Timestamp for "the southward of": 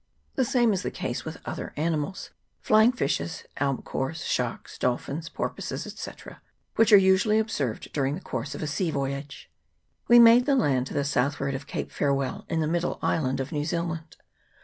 10.95-11.67